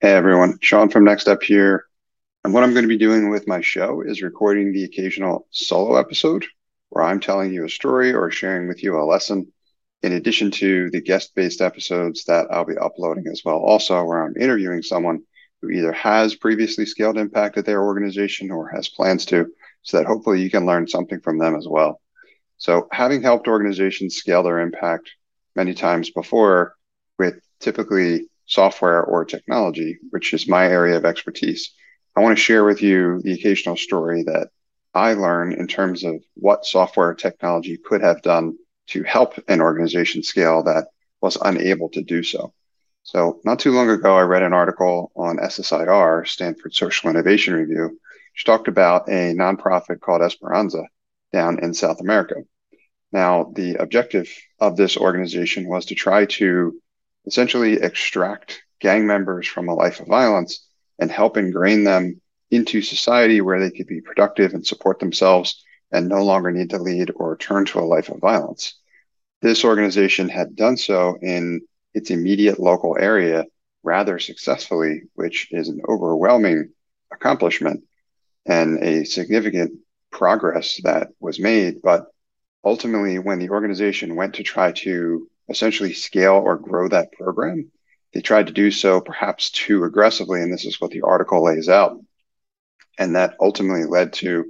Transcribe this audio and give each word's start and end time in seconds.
Hey 0.00 0.12
everyone, 0.12 0.60
Sean 0.62 0.90
from 0.90 1.02
Next 1.02 1.22
Step 1.22 1.42
here. 1.42 1.86
And 2.44 2.54
what 2.54 2.62
I'm 2.62 2.70
going 2.70 2.84
to 2.84 2.88
be 2.88 2.96
doing 2.96 3.30
with 3.30 3.48
my 3.48 3.60
show 3.60 4.00
is 4.00 4.22
recording 4.22 4.72
the 4.72 4.84
occasional 4.84 5.48
solo 5.50 5.96
episode 5.96 6.46
where 6.90 7.02
I'm 7.02 7.18
telling 7.18 7.52
you 7.52 7.64
a 7.64 7.68
story 7.68 8.12
or 8.12 8.30
sharing 8.30 8.68
with 8.68 8.80
you 8.80 8.96
a 8.96 9.02
lesson, 9.02 9.52
in 10.04 10.12
addition 10.12 10.52
to 10.52 10.88
the 10.90 11.00
guest 11.00 11.34
based 11.34 11.60
episodes 11.60 12.26
that 12.26 12.46
I'll 12.48 12.64
be 12.64 12.78
uploading 12.78 13.26
as 13.26 13.42
well, 13.44 13.56
also 13.56 14.04
where 14.04 14.22
I'm 14.22 14.36
interviewing 14.40 14.82
someone 14.82 15.24
who 15.60 15.70
either 15.70 15.90
has 15.90 16.36
previously 16.36 16.86
scaled 16.86 17.18
impact 17.18 17.58
at 17.58 17.66
their 17.66 17.82
organization 17.82 18.52
or 18.52 18.68
has 18.68 18.88
plans 18.88 19.26
to, 19.26 19.48
so 19.82 19.96
that 19.96 20.06
hopefully 20.06 20.40
you 20.40 20.48
can 20.48 20.64
learn 20.64 20.86
something 20.86 21.20
from 21.22 21.38
them 21.38 21.56
as 21.56 21.66
well. 21.68 22.00
So, 22.56 22.86
having 22.92 23.20
helped 23.20 23.48
organizations 23.48 24.14
scale 24.14 24.44
their 24.44 24.60
impact 24.60 25.10
many 25.56 25.74
times 25.74 26.10
before 26.10 26.76
with 27.18 27.40
typically 27.58 28.28
software 28.48 29.04
or 29.04 29.24
technology, 29.24 29.98
which 30.10 30.34
is 30.34 30.48
my 30.48 30.66
area 30.66 30.96
of 30.96 31.04
expertise, 31.04 31.72
I 32.16 32.20
want 32.20 32.36
to 32.36 32.42
share 32.42 32.64
with 32.64 32.82
you 32.82 33.20
the 33.22 33.34
occasional 33.34 33.76
story 33.76 34.24
that 34.24 34.48
I 34.92 35.12
learn 35.12 35.52
in 35.52 35.68
terms 35.68 36.02
of 36.02 36.16
what 36.34 36.64
software 36.64 37.14
technology 37.14 37.78
could 37.78 38.00
have 38.02 38.22
done 38.22 38.56
to 38.88 39.04
help 39.04 39.34
an 39.48 39.60
organization 39.60 40.22
scale 40.22 40.64
that 40.64 40.88
was 41.20 41.38
unable 41.40 41.90
to 41.90 42.02
do 42.02 42.22
so. 42.22 42.54
So, 43.02 43.40
not 43.44 43.58
too 43.58 43.72
long 43.72 43.88
ago, 43.88 44.16
I 44.16 44.22
read 44.22 44.42
an 44.42 44.52
article 44.52 45.12
on 45.14 45.38
SSIR, 45.38 46.26
Stanford 46.26 46.74
Social 46.74 47.10
Innovation 47.10 47.54
Review, 47.54 47.98
which 48.32 48.44
talked 48.44 48.68
about 48.68 49.08
a 49.08 49.34
nonprofit 49.34 50.00
called 50.00 50.22
Esperanza 50.22 50.82
down 51.32 51.58
in 51.62 51.74
South 51.74 52.00
America. 52.00 52.36
Now, 53.12 53.52
the 53.54 53.76
objective 53.76 54.28
of 54.58 54.76
this 54.76 54.96
organization 54.96 55.68
was 55.68 55.86
to 55.86 55.94
try 55.94 56.26
to 56.26 56.80
essentially 57.28 57.74
extract 57.74 58.62
gang 58.80 59.06
members 59.06 59.46
from 59.46 59.68
a 59.68 59.74
life 59.74 60.00
of 60.00 60.06
violence 60.06 60.66
and 60.98 61.10
help 61.10 61.36
ingrain 61.36 61.84
them 61.84 62.20
into 62.50 62.80
society 62.80 63.42
where 63.42 63.60
they 63.60 63.70
could 63.70 63.86
be 63.86 64.00
productive 64.00 64.54
and 64.54 64.66
support 64.66 64.98
themselves 64.98 65.62
and 65.92 66.08
no 66.08 66.24
longer 66.24 66.50
need 66.50 66.70
to 66.70 66.78
lead 66.78 67.12
or 67.14 67.36
turn 67.36 67.66
to 67.66 67.78
a 67.78 67.80
life 67.80 68.08
of 68.08 68.18
violence. 68.18 68.78
This 69.42 69.64
organization 69.64 70.28
had 70.30 70.56
done 70.56 70.78
so 70.78 71.18
in 71.20 71.60
its 71.92 72.10
immediate 72.10 72.58
local 72.58 72.96
area 72.98 73.44
rather 73.82 74.18
successfully, 74.18 75.02
which 75.14 75.48
is 75.52 75.68
an 75.68 75.82
overwhelming 75.86 76.70
accomplishment 77.12 77.84
and 78.46 78.82
a 78.82 79.04
significant 79.04 79.78
progress 80.10 80.80
that 80.82 81.08
was 81.20 81.38
made. 81.38 81.82
But 81.82 82.06
ultimately, 82.64 83.18
when 83.18 83.38
the 83.38 83.50
organization 83.50 84.16
went 84.16 84.36
to 84.36 84.42
try 84.42 84.72
to 84.72 85.28
essentially 85.48 85.92
scale 85.92 86.34
or 86.34 86.56
grow 86.56 86.88
that 86.88 87.12
program. 87.12 87.70
They 88.12 88.20
tried 88.20 88.46
to 88.46 88.52
do 88.52 88.70
so 88.70 89.00
perhaps 89.00 89.50
too 89.50 89.84
aggressively, 89.84 90.40
and 90.42 90.52
this 90.52 90.64
is 90.64 90.80
what 90.80 90.90
the 90.90 91.02
article 91.02 91.44
lays 91.44 91.68
out. 91.68 91.98
And 92.98 93.16
that 93.16 93.36
ultimately 93.40 93.84
led 93.84 94.12
to 94.14 94.46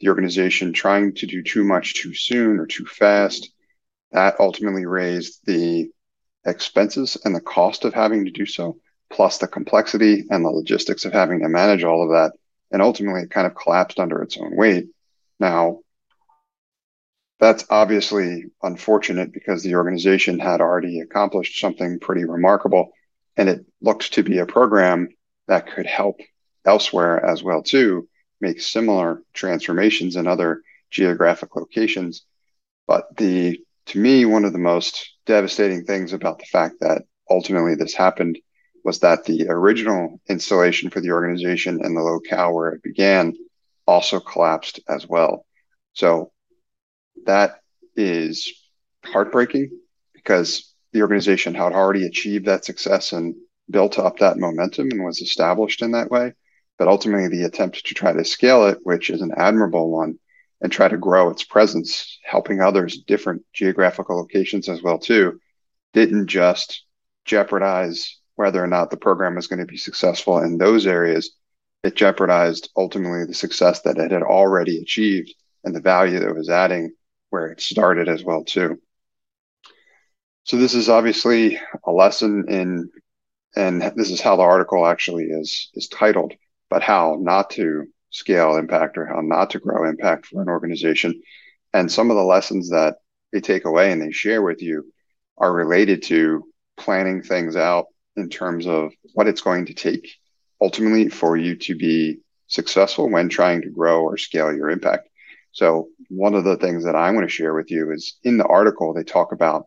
the 0.00 0.08
organization 0.08 0.72
trying 0.72 1.14
to 1.14 1.26
do 1.26 1.42
too 1.42 1.64
much 1.64 1.94
too 1.94 2.14
soon 2.14 2.58
or 2.58 2.66
too 2.66 2.86
fast. 2.86 3.50
That 4.10 4.40
ultimately 4.40 4.86
raised 4.86 5.40
the 5.46 5.90
expenses 6.44 7.16
and 7.24 7.34
the 7.34 7.40
cost 7.40 7.84
of 7.84 7.94
having 7.94 8.24
to 8.24 8.30
do 8.30 8.46
so, 8.46 8.78
plus 9.10 9.38
the 9.38 9.46
complexity 9.46 10.24
and 10.30 10.44
the 10.44 10.50
logistics 10.50 11.04
of 11.04 11.12
having 11.12 11.40
to 11.40 11.48
manage 11.48 11.84
all 11.84 12.02
of 12.02 12.10
that. 12.10 12.32
And 12.70 12.82
ultimately, 12.82 13.22
it 13.22 13.30
kind 13.30 13.46
of 13.46 13.54
collapsed 13.54 14.00
under 14.00 14.22
its 14.22 14.36
own 14.38 14.56
weight. 14.56 14.86
Now, 15.38 15.80
that's 17.42 17.64
obviously 17.70 18.44
unfortunate 18.62 19.32
because 19.32 19.64
the 19.64 19.74
organization 19.74 20.38
had 20.38 20.60
already 20.60 21.00
accomplished 21.00 21.58
something 21.60 21.98
pretty 21.98 22.24
remarkable 22.24 22.92
and 23.36 23.48
it 23.48 23.66
looked 23.80 24.12
to 24.12 24.22
be 24.22 24.38
a 24.38 24.46
program 24.46 25.08
that 25.48 25.66
could 25.66 25.86
help 25.86 26.20
elsewhere 26.64 27.24
as 27.26 27.42
well 27.42 27.60
too 27.60 28.08
make 28.40 28.60
similar 28.60 29.22
transformations 29.34 30.14
in 30.14 30.28
other 30.28 30.62
geographic 30.92 31.56
locations. 31.56 32.24
But 32.86 33.16
the 33.16 33.60
to 33.86 33.98
me 33.98 34.24
one 34.24 34.44
of 34.44 34.52
the 34.52 34.60
most 34.60 35.12
devastating 35.26 35.84
things 35.84 36.12
about 36.12 36.38
the 36.38 36.46
fact 36.46 36.76
that 36.80 37.02
ultimately 37.28 37.74
this 37.74 37.92
happened 37.92 38.38
was 38.84 39.00
that 39.00 39.24
the 39.24 39.48
original 39.48 40.20
installation 40.28 40.90
for 40.90 41.00
the 41.00 41.10
organization 41.10 41.84
and 41.84 41.96
the 41.96 42.02
locale 42.02 42.54
where 42.54 42.68
it 42.68 42.84
began 42.84 43.34
also 43.84 44.20
collapsed 44.20 44.78
as 44.88 45.08
well. 45.08 45.44
So 45.94 46.31
that 47.26 47.60
is 47.96 48.52
heartbreaking 49.04 49.70
because 50.14 50.74
the 50.92 51.02
organization 51.02 51.54
had 51.54 51.72
already 51.72 52.06
achieved 52.06 52.46
that 52.46 52.64
success 52.64 53.12
and 53.12 53.34
built 53.70 53.98
up 53.98 54.18
that 54.18 54.38
momentum 54.38 54.90
and 54.90 55.04
was 55.04 55.20
established 55.20 55.82
in 55.82 55.92
that 55.92 56.10
way. 56.10 56.34
But 56.78 56.88
ultimately, 56.88 57.28
the 57.28 57.44
attempt 57.44 57.86
to 57.86 57.94
try 57.94 58.12
to 58.12 58.24
scale 58.24 58.66
it, 58.66 58.78
which 58.82 59.10
is 59.10 59.22
an 59.22 59.32
admirable 59.36 59.90
one, 59.90 60.18
and 60.60 60.70
try 60.70 60.88
to 60.88 60.96
grow 60.96 61.30
its 61.30 61.44
presence, 61.44 62.18
helping 62.24 62.60
others 62.60 63.02
different 63.06 63.42
geographical 63.52 64.16
locations 64.16 64.68
as 64.68 64.82
well 64.82 64.98
too, 64.98 65.40
didn't 65.92 66.28
just 66.28 66.84
jeopardize 67.24 68.18
whether 68.36 68.62
or 68.62 68.66
not 68.66 68.90
the 68.90 68.96
program 68.96 69.34
was 69.34 69.46
going 69.46 69.58
to 69.58 69.66
be 69.66 69.76
successful 69.76 70.38
in 70.38 70.58
those 70.58 70.86
areas. 70.86 71.34
It 71.82 71.96
jeopardized 71.96 72.70
ultimately 72.76 73.26
the 73.26 73.34
success 73.34 73.82
that 73.82 73.98
it 73.98 74.12
had 74.12 74.22
already 74.22 74.78
achieved 74.78 75.34
and 75.64 75.74
the 75.74 75.80
value 75.80 76.18
that 76.20 76.28
it 76.28 76.36
was 76.36 76.48
adding 76.48 76.92
where 77.32 77.46
it 77.46 77.60
started 77.60 78.08
as 78.08 78.22
well 78.22 78.44
too. 78.44 78.78
So 80.44 80.58
this 80.58 80.74
is 80.74 80.88
obviously 80.88 81.58
a 81.86 81.90
lesson 81.90 82.44
in, 82.48 82.90
and 83.56 83.80
this 83.96 84.10
is 84.10 84.20
how 84.20 84.36
the 84.36 84.42
article 84.42 84.86
actually 84.86 85.24
is 85.24 85.70
is 85.74 85.88
titled, 85.88 86.34
but 86.68 86.82
how 86.82 87.16
not 87.20 87.50
to 87.50 87.86
scale 88.10 88.56
impact 88.56 88.98
or 88.98 89.06
how 89.06 89.20
not 89.20 89.50
to 89.50 89.60
grow 89.60 89.88
impact 89.88 90.26
for 90.26 90.42
an 90.42 90.48
organization. 90.48 91.22
And 91.72 91.90
some 91.90 92.10
of 92.10 92.16
the 92.16 92.22
lessons 92.22 92.68
that 92.70 92.96
they 93.32 93.40
take 93.40 93.64
away 93.64 93.92
and 93.92 94.02
they 94.02 94.12
share 94.12 94.42
with 94.42 94.60
you 94.60 94.92
are 95.38 95.52
related 95.52 96.02
to 96.04 96.44
planning 96.76 97.22
things 97.22 97.56
out 97.56 97.86
in 98.16 98.28
terms 98.28 98.66
of 98.66 98.92
what 99.14 99.26
it's 99.26 99.40
going 99.40 99.66
to 99.66 99.74
take 99.74 100.06
ultimately 100.60 101.08
for 101.08 101.36
you 101.36 101.56
to 101.56 101.74
be 101.74 102.18
successful 102.46 103.08
when 103.08 103.30
trying 103.30 103.62
to 103.62 103.70
grow 103.70 104.02
or 104.02 104.18
scale 104.18 104.54
your 104.54 104.68
impact. 104.68 105.08
So 105.52 105.88
one 106.08 106.34
of 106.34 106.44
the 106.44 106.56
things 106.56 106.84
that 106.84 106.96
I'm 106.96 107.14
going 107.14 107.26
to 107.26 107.32
share 107.32 107.54
with 107.54 107.70
you 107.70 107.92
is 107.92 108.16
in 108.24 108.38
the 108.38 108.46
article, 108.46 108.92
they 108.92 109.04
talk 109.04 109.32
about 109.32 109.66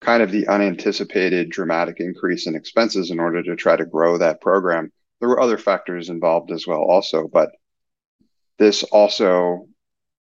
kind 0.00 0.22
of 0.22 0.30
the 0.30 0.46
unanticipated 0.46 1.50
dramatic 1.50 1.96
increase 1.98 2.46
in 2.46 2.54
expenses 2.54 3.10
in 3.10 3.18
order 3.18 3.42
to 3.42 3.56
try 3.56 3.76
to 3.76 3.84
grow 3.84 4.18
that 4.18 4.40
program. 4.40 4.92
There 5.20 5.28
were 5.28 5.40
other 5.40 5.58
factors 5.58 6.10
involved 6.10 6.52
as 6.52 6.66
well, 6.66 6.82
also, 6.82 7.26
but 7.26 7.50
this 8.58 8.82
also 8.84 9.66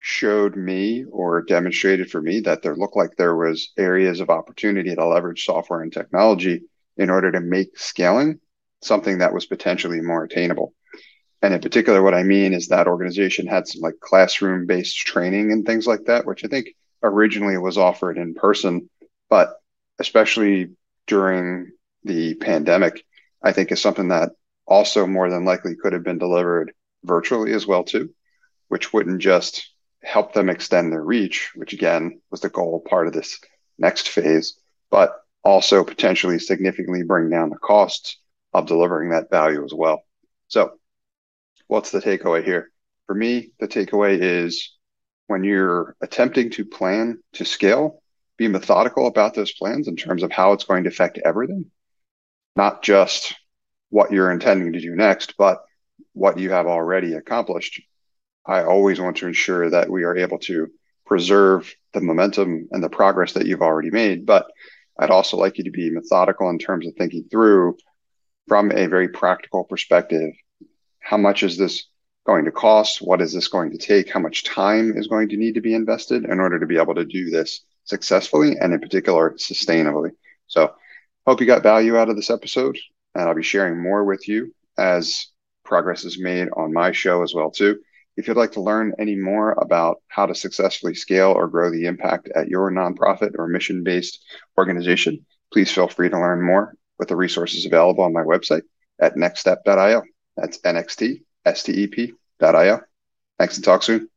showed 0.00 0.54
me 0.54 1.04
or 1.10 1.42
demonstrated 1.42 2.10
for 2.10 2.20
me 2.20 2.40
that 2.40 2.62
there 2.62 2.76
looked 2.76 2.96
like 2.96 3.16
there 3.16 3.34
was 3.34 3.72
areas 3.78 4.20
of 4.20 4.28
opportunity 4.28 4.94
to 4.94 5.06
leverage 5.06 5.44
software 5.44 5.80
and 5.80 5.92
technology 5.92 6.60
in 6.96 7.10
order 7.10 7.32
to 7.32 7.40
make 7.40 7.76
scaling 7.78 8.38
something 8.82 9.18
that 9.18 9.32
was 9.32 9.46
potentially 9.46 10.00
more 10.00 10.22
attainable. 10.22 10.74
And 11.44 11.52
in 11.52 11.60
particular, 11.60 12.02
what 12.02 12.14
I 12.14 12.22
mean 12.22 12.54
is 12.54 12.68
that 12.68 12.86
organization 12.86 13.46
had 13.46 13.68
some 13.68 13.82
like 13.82 14.00
classroom 14.00 14.64
based 14.64 14.96
training 14.96 15.52
and 15.52 15.66
things 15.66 15.86
like 15.86 16.06
that, 16.06 16.24
which 16.24 16.42
I 16.42 16.48
think 16.48 16.68
originally 17.02 17.58
was 17.58 17.76
offered 17.76 18.16
in 18.16 18.32
person, 18.32 18.88
but 19.28 19.52
especially 19.98 20.70
during 21.06 21.72
the 22.02 22.34
pandemic, 22.36 23.04
I 23.42 23.52
think 23.52 23.72
is 23.72 23.82
something 23.82 24.08
that 24.08 24.30
also 24.66 25.06
more 25.06 25.28
than 25.28 25.44
likely 25.44 25.74
could 25.76 25.92
have 25.92 26.02
been 26.02 26.16
delivered 26.16 26.72
virtually 27.04 27.52
as 27.52 27.66
well 27.66 27.84
too, 27.84 28.14
which 28.68 28.94
wouldn't 28.94 29.20
just 29.20 29.68
help 30.02 30.32
them 30.32 30.48
extend 30.48 30.94
their 30.94 31.04
reach, 31.04 31.52
which 31.56 31.74
again 31.74 32.22
was 32.30 32.40
the 32.40 32.48
goal 32.48 32.82
part 32.88 33.06
of 33.06 33.12
this 33.12 33.38
next 33.76 34.08
phase, 34.08 34.58
but 34.90 35.14
also 35.42 35.84
potentially 35.84 36.38
significantly 36.38 37.02
bring 37.02 37.28
down 37.28 37.50
the 37.50 37.56
costs 37.56 38.16
of 38.54 38.64
delivering 38.64 39.10
that 39.10 39.28
value 39.28 39.62
as 39.62 39.74
well. 39.74 40.04
So 40.48 40.78
what's 41.66 41.90
the 41.90 42.00
takeaway 42.00 42.44
here? 42.44 42.70
For 43.06 43.14
me, 43.14 43.52
the 43.60 43.68
takeaway 43.68 44.18
is 44.20 44.72
when 45.26 45.44
you're 45.44 45.96
attempting 46.00 46.50
to 46.50 46.64
plan 46.64 47.18
to 47.34 47.44
scale, 47.44 48.02
be 48.36 48.48
methodical 48.48 49.06
about 49.06 49.34
those 49.34 49.52
plans 49.52 49.88
in 49.88 49.96
terms 49.96 50.22
of 50.22 50.32
how 50.32 50.52
it's 50.52 50.64
going 50.64 50.84
to 50.84 50.90
affect 50.90 51.18
everything, 51.24 51.66
not 52.56 52.82
just 52.82 53.34
what 53.90 54.12
you're 54.12 54.32
intending 54.32 54.72
to 54.72 54.80
do 54.80 54.94
next, 54.94 55.34
but 55.38 55.62
what 56.12 56.38
you 56.38 56.50
have 56.50 56.66
already 56.66 57.14
accomplished. 57.14 57.80
I 58.46 58.64
always 58.64 59.00
want 59.00 59.18
to 59.18 59.26
ensure 59.26 59.70
that 59.70 59.90
we 59.90 60.04
are 60.04 60.16
able 60.16 60.38
to 60.40 60.68
preserve 61.06 61.74
the 61.92 62.00
momentum 62.00 62.68
and 62.72 62.82
the 62.82 62.88
progress 62.88 63.32
that 63.34 63.46
you've 63.46 63.62
already 63.62 63.90
made. 63.90 64.26
But 64.26 64.46
I'd 64.98 65.10
also 65.10 65.36
like 65.36 65.58
you 65.58 65.64
to 65.64 65.70
be 65.70 65.90
methodical 65.90 66.50
in 66.50 66.58
terms 66.58 66.86
of 66.86 66.94
thinking 66.94 67.24
through 67.30 67.76
from 68.48 68.70
a 68.70 68.86
very 68.86 69.08
practical 69.08 69.64
perspective 69.64 70.32
how 71.04 71.18
much 71.18 71.42
is 71.42 71.58
this 71.58 71.84
going 72.26 72.46
to 72.46 72.50
cost? 72.50 73.02
What 73.02 73.20
is 73.20 73.32
this 73.32 73.48
going 73.48 73.70
to 73.70 73.78
take? 73.78 74.10
How 74.10 74.20
much 74.20 74.44
time 74.44 74.96
is 74.96 75.06
going 75.06 75.28
to 75.28 75.36
need 75.36 75.54
to 75.54 75.60
be 75.60 75.74
invested 75.74 76.24
in 76.24 76.40
order 76.40 76.58
to 76.58 76.66
be 76.66 76.78
able 76.78 76.94
to 76.94 77.04
do 77.04 77.30
this 77.30 77.60
successfully 77.84 78.56
and 78.58 78.72
in 78.72 78.80
particular 78.80 79.34
sustainably? 79.38 80.12
So 80.46 80.72
hope 81.26 81.40
you 81.40 81.46
got 81.46 81.62
value 81.62 81.96
out 81.98 82.08
of 82.08 82.16
this 82.16 82.30
episode. 82.30 82.78
and 83.14 83.28
I'll 83.28 83.34
be 83.34 83.42
sharing 83.42 83.80
more 83.80 84.04
with 84.04 84.26
you 84.26 84.54
as 84.78 85.26
progress 85.64 86.04
is 86.04 86.18
made 86.18 86.48
on 86.56 86.72
my 86.72 86.90
show 86.92 87.22
as 87.22 87.34
well 87.34 87.50
too. 87.50 87.80
If 88.16 88.26
you'd 88.26 88.36
like 88.36 88.52
to 88.52 88.62
learn 88.62 88.94
any 88.98 89.16
more 89.16 89.52
about 89.52 90.00
how 90.08 90.24
to 90.26 90.34
successfully 90.34 90.94
scale 90.94 91.32
or 91.32 91.48
grow 91.48 91.70
the 91.70 91.84
impact 91.84 92.28
at 92.34 92.48
your 92.48 92.70
nonprofit 92.70 93.32
or 93.38 93.46
mission-based 93.46 94.24
organization, 94.56 95.26
please 95.52 95.70
feel 95.70 95.88
free 95.88 96.08
to 96.08 96.18
learn 96.18 96.42
more 96.42 96.76
with 96.98 97.08
the 97.08 97.16
resources 97.16 97.66
available 97.66 98.04
on 98.04 98.12
my 98.12 98.22
website 98.22 98.62
at 99.00 99.16
nxtstep.io. 99.16 100.02
That's 100.36 100.58
nxtstep.io. 100.58 101.20
Thanks 103.38 103.56
and 103.56 103.64
talk 103.64 103.82
soon. 103.82 104.08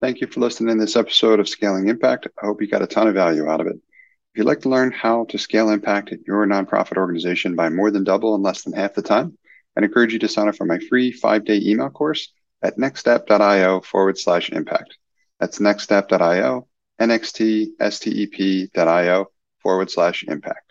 Thank 0.00 0.20
you 0.20 0.26
for 0.26 0.40
listening 0.40 0.76
to 0.76 0.80
this 0.84 0.96
episode 0.96 1.40
of 1.40 1.48
Scaling 1.48 1.88
Impact. 1.88 2.28
I 2.42 2.46
hope 2.46 2.60
you 2.60 2.68
got 2.68 2.82
a 2.82 2.86
ton 2.86 3.08
of 3.08 3.14
value 3.14 3.48
out 3.48 3.60
of 3.60 3.66
it. 3.66 3.76
If 3.76 4.38
you'd 4.38 4.46
like 4.46 4.60
to 4.62 4.68
learn 4.68 4.92
how 4.92 5.24
to 5.26 5.38
scale 5.38 5.70
impact 5.70 6.12
at 6.12 6.26
your 6.26 6.44
nonprofit 6.46 6.96
organization 6.96 7.54
by 7.54 7.68
more 7.68 7.90
than 7.90 8.04
double 8.04 8.34
in 8.34 8.42
less 8.42 8.62
than 8.62 8.72
half 8.72 8.94
the 8.94 9.02
time, 9.02 9.38
I'd 9.76 9.84
encourage 9.84 10.12
you 10.12 10.18
to 10.18 10.28
sign 10.28 10.48
up 10.48 10.56
for 10.56 10.66
my 10.66 10.78
free 10.78 11.12
five 11.12 11.44
day 11.44 11.60
email 11.62 11.90
course 11.90 12.32
at 12.62 12.76
nextstep.io 12.76 13.80
forward 13.80 14.18
slash 14.18 14.50
impact. 14.50 14.98
That's 15.38 15.58
nextstep.io, 15.58 16.66
nxtstep.io, 17.00 17.66
nxtstep.io 17.80 19.26
forward 19.62 19.90
slash 19.90 20.24
impact. 20.24 20.63